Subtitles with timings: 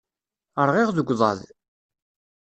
[0.67, 1.39] Rɣiɣ deg uḍaḍ.